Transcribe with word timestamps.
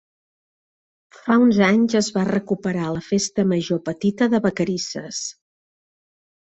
Fa 1.17 1.35
uns 1.43 1.59
anys 1.67 1.97
es 2.01 2.09
va 2.17 2.25
recuperar 2.31 2.89
la 2.97 3.05
Festa 3.11 3.47
Major 3.53 3.83
petita 3.93 4.33
de 4.35 4.43
Vacarisses. 4.49 5.25